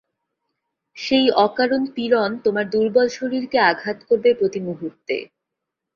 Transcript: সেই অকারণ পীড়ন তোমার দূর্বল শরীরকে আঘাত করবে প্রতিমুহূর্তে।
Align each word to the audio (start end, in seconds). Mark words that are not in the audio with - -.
সেই 0.97 1.25
অকারণ 1.45 1.83
পীড়ন 1.95 2.29
তোমার 2.43 2.65
দূর্বল 2.69 3.07
শরীরকে 3.17 3.57
আঘাত 3.71 3.97
করবে 4.07 4.29
প্রতিমুহূর্তে। 4.39 5.15